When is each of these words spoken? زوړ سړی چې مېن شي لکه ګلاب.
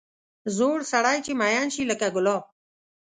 زوړ 0.57 0.77
سړی 0.91 1.17
چې 1.25 1.31
مېن 1.39 1.67
شي 1.75 1.83
لکه 1.91 2.07
ګلاب. 2.15 2.43